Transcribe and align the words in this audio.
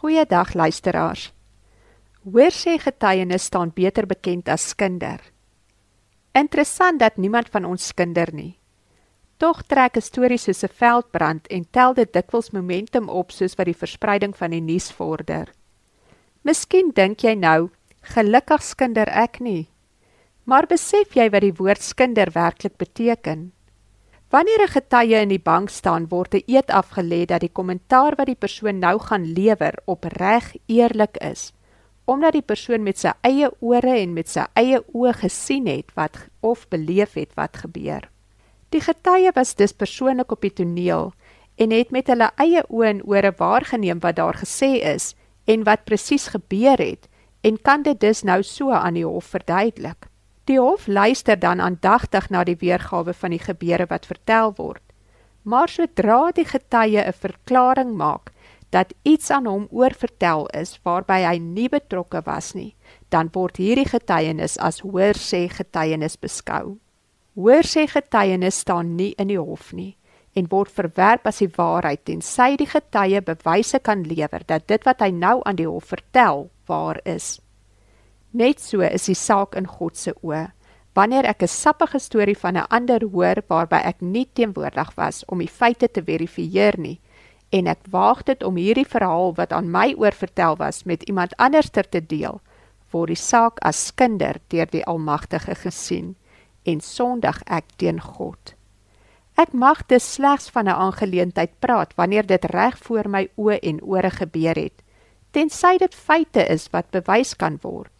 Goeiedag 0.00 0.54
luisteraars. 0.54 1.26
Hoorsê 2.24 2.78
getuienis 2.80 3.44
staan 3.44 3.68
beter 3.76 4.06
bekend 4.08 4.48
as 4.48 4.70
skinder. 4.72 5.20
Interessant 6.32 7.02
dat 7.02 7.18
niemand 7.20 7.50
van 7.52 7.66
ons 7.68 7.90
skinder 7.92 8.32
nie. 8.32 8.56
Tog 9.36 9.60
trek 9.68 9.96
'n 9.96 10.00
storie 10.00 10.38
soos 10.38 10.64
'n 10.64 10.72
veldbrand 10.72 11.46
en 11.48 11.66
tel 11.70 11.94
dit 11.94 12.12
dikwels 12.12 12.50
momentum 12.50 13.08
op 13.08 13.30
soos 13.30 13.54
wat 13.54 13.66
die 13.66 13.76
verspreiding 13.82 14.36
van 14.36 14.50
die 14.50 14.60
nuus 14.60 14.90
vorder. 14.90 15.52
Miskien 16.42 16.90
dink 16.94 17.20
jy 17.20 17.34
nou, 17.34 17.70
gelukkig 18.00 18.62
skinder 18.62 19.08
ek 19.08 19.40
nie. 19.40 19.68
Maar 20.44 20.66
besef 20.66 21.14
jy 21.14 21.28
wat 21.30 21.42
die 21.42 21.56
woord 21.58 21.82
skinder 21.82 22.30
werklik 22.32 22.76
beteken? 22.76 23.52
Wanneer 24.30 24.62
'n 24.62 24.68
getuie 24.68 25.18
in 25.20 25.28
die 25.28 25.42
bank 25.42 25.68
staan, 25.68 26.08
word 26.08 26.34
'n 26.34 26.42
eed 26.46 26.70
afgelê 26.70 27.24
dat 27.26 27.40
die 27.40 27.52
kommentaar 27.52 28.14
wat 28.16 28.26
die 28.26 28.38
persoon 28.44 28.78
nou 28.78 28.98
gaan 28.98 29.24
lewer 29.32 29.74
opreg 29.84 30.54
eerlik 30.66 31.16
is, 31.16 31.52
omdat 32.04 32.32
die 32.32 32.46
persoon 32.52 32.82
met 32.82 32.98
sy 32.98 33.10
eie 33.20 33.50
ore 33.58 33.94
en 33.98 34.12
met 34.12 34.28
sy 34.28 34.44
eie 34.54 34.78
oë 34.94 35.12
gesien 35.12 35.66
het 35.66 35.90
wat 35.94 36.28
of 36.40 36.68
beleef 36.68 37.14
het 37.14 37.34
wat 37.34 37.56
gebeur. 37.56 38.08
Die 38.68 38.80
getuie 38.80 39.32
was 39.34 39.54
dus 39.54 39.72
persoonlik 39.72 40.30
op 40.30 40.40
die 40.40 40.52
toneel 40.52 41.12
en 41.56 41.70
het 41.70 41.90
met 41.90 42.06
hulle 42.06 42.30
eie 42.36 42.62
oë 42.68 42.86
en 42.86 43.02
ore 43.02 43.32
waargeneem 43.36 43.98
wat 43.98 44.16
daar 44.16 44.38
gesê 44.38 44.78
is 44.94 45.14
en 45.44 45.64
wat 45.64 45.84
presies 45.84 46.28
gebeur 46.28 46.78
het 46.78 47.08
en 47.40 47.62
kan 47.62 47.82
dit 47.82 48.00
dus 48.00 48.22
nou 48.22 48.42
so 48.42 48.70
aan 48.70 48.94
die 48.94 49.06
hof 49.06 49.24
verduidelik. 49.24 50.09
Die 50.50 50.58
hof 50.58 50.88
luister 50.90 51.38
dan 51.38 51.60
aandagtig 51.62 52.24
na 52.34 52.40
die 52.42 52.56
weergawe 52.58 53.12
van 53.14 53.30
die 53.30 53.38
gebeure 53.38 53.84
wat 53.86 54.08
vertel 54.10 54.50
word. 54.56 54.82
Maar 55.46 55.70
sodra 55.70 56.32
die 56.34 56.44
getuie 56.44 56.98
'n 56.98 57.12
verklaring 57.12 57.92
maak 57.94 58.32
dat 58.70 58.94
iets 59.02 59.30
aan 59.30 59.46
hom 59.46 59.68
oorvertel 59.70 60.46
is 60.46 60.80
waarby 60.82 61.18
hy 61.22 61.38
nie 61.38 61.68
betrokke 61.68 62.22
was 62.24 62.54
nie, 62.54 62.74
dan 63.08 63.30
word 63.32 63.56
hierdie 63.56 63.86
getuienis 63.86 64.58
as 64.58 64.80
hoorsê 64.80 65.48
getuienis 65.48 66.16
beskou. 66.16 66.78
Hoorsê 67.36 67.86
getuienis 67.86 68.58
staan 68.58 68.96
nie 68.96 69.14
in 69.18 69.28
die 69.28 69.38
hof 69.38 69.72
nie 69.72 69.96
en 70.34 70.50
word 70.50 70.70
verwerp 70.70 71.26
as 71.26 71.38
die 71.38 71.52
waarheid 71.56 72.04
tensy 72.04 72.56
die 72.56 72.66
getuie 72.66 73.22
bewyse 73.22 73.78
kan 73.78 74.02
lewer 74.02 74.42
dat 74.46 74.66
dit 74.66 74.84
wat 74.84 75.00
hy 75.00 75.10
nou 75.10 75.40
aan 75.44 75.56
die 75.56 75.68
hof 75.68 75.84
vertel 75.84 76.50
waar 76.66 77.00
is. 77.04 77.40
Net 78.32 78.60
so 78.60 78.80
is 78.86 79.08
die 79.10 79.18
saak 79.18 79.56
in 79.58 79.66
God 79.66 79.96
se 79.96 80.12
oë. 80.22 80.52
Wanneer 80.94 81.26
ek 81.26 81.42
'n 81.42 81.48
sappige 81.48 81.98
storie 81.98 82.38
van 82.38 82.56
'n 82.56 82.66
ander 82.70 83.02
hoor 83.02 83.42
waarby 83.48 83.80
ek 83.82 84.00
nie 84.00 84.28
teenwoordig 84.34 84.94
was 84.94 85.24
om 85.26 85.38
die 85.38 85.48
feite 85.48 85.88
te 85.88 86.02
verifieer 86.02 86.78
nie 86.78 87.00
en 87.50 87.66
ek 87.66 87.82
waag 87.90 88.22
dit 88.22 88.42
om 88.42 88.56
hierdie 88.56 88.86
verhaal 88.86 89.34
wat 89.34 89.52
aan 89.52 89.70
my 89.70 89.94
oorvertel 89.98 90.56
was 90.56 90.84
met 90.84 91.02
iemand 91.02 91.36
anderster 91.36 91.88
te 91.88 92.00
deel, 92.00 92.40
word 92.90 93.08
die 93.08 93.18
saak 93.18 93.58
as 93.66 93.86
skinder 93.86 94.38
deur 94.48 94.66
die 94.70 94.84
Almagtige 94.84 95.54
gesien 95.54 96.16
en 96.62 96.80
sondig 96.80 97.42
ek 97.46 97.64
teen 97.76 98.00
God. 98.00 98.54
Ek 99.34 99.52
mag 99.52 99.86
dus 99.86 100.12
slegs 100.12 100.50
van 100.50 100.68
'n 100.68 100.78
aangeleentheid 100.86 101.50
praat 101.58 101.94
wanneer 101.96 102.26
dit 102.26 102.44
reg 102.44 102.78
voor 102.78 103.08
my 103.08 103.28
oë 103.36 103.58
en 103.62 103.82
ore 103.82 104.10
gebeur 104.10 104.54
het, 104.54 104.82
tensy 105.30 105.78
dit 105.78 105.94
feite 105.94 106.46
is 106.48 106.68
wat 106.70 106.90
bewys 106.90 107.34
kan 107.36 107.58
word. 107.62 107.99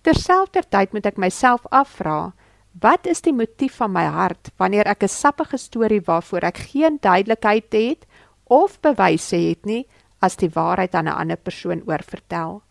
Terselfdertyd 0.00 0.94
moet 0.96 1.06
ek 1.10 1.18
myself 1.20 1.66
afvra, 1.76 2.32
wat 2.80 3.04
is 3.10 3.20
die 3.20 3.34
motief 3.36 3.74
van 3.82 3.92
my 3.92 4.06
hart 4.08 4.48
wanneer 4.56 4.88
ek 4.88 5.04
'n 5.04 5.12
sappige 5.12 5.58
storie 5.58 6.00
waarvoor 6.00 6.44
ek 6.48 6.58
geen 6.72 6.96
duidelikheid 7.00 7.72
het 7.72 8.06
of 8.48 8.80
bewyse 8.80 9.36
het 9.36 9.66
nie 9.66 9.84
as 10.20 10.36
die 10.36 10.48
waarheid 10.48 10.94
aan 10.94 11.08
'n 11.08 11.20
ander 11.20 11.36
persoon 11.36 11.82
oorvertel? 11.86 12.62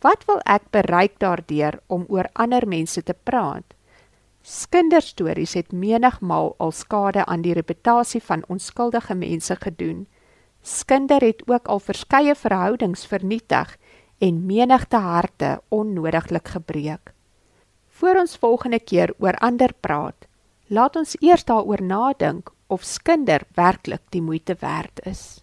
Wat 0.00 0.24
wil 0.26 0.40
ek 0.46 0.70
bereik 0.70 1.18
daardeur 1.18 1.78
om 1.86 2.06
oor 2.08 2.26
ander 2.32 2.66
mense 2.66 3.02
te 3.02 3.14
praat? 3.14 3.74
Skinderstories 4.42 5.54
het 5.54 5.72
menigmal 5.72 6.54
al 6.58 6.72
skade 6.72 7.24
aan 7.26 7.42
die 7.42 7.54
reputasie 7.54 8.22
van 8.22 8.44
onskuldige 8.48 9.14
mense 9.14 9.56
gedoen. 9.56 10.06
Skinder 10.62 11.20
het 11.20 11.42
ook 11.46 11.68
al 11.68 11.80
verskeie 11.80 12.34
verhoudings 12.34 13.06
vernietig 13.06 13.76
en 14.22 14.44
menigte 14.46 14.96
harte 14.96 15.60
onnodiglik 15.68 16.48
gebreek. 16.54 17.12
Voor 17.88 18.16
ons 18.22 18.36
volgende 18.36 18.78
keer 18.78 19.14
oor 19.18 19.34
ander 19.42 19.74
praat, 19.80 20.28
laat 20.66 20.96
ons 20.96 21.16
eers 21.20 21.44
daaroor 21.44 21.82
nadink 21.82 22.52
of 22.66 22.86
skinder 22.86 23.42
werklik 23.58 24.02
die 24.14 24.22
moeite 24.22 24.56
werd 24.60 25.02
is. 25.06 25.41